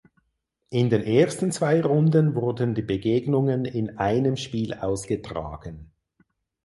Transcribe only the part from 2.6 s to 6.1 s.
die Begegnungen in einem Spiel ausgetragen.